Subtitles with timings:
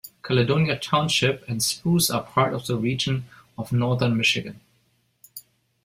[0.23, 4.59] Caledonia Township and Spruce are part of the region of Northern Michigan.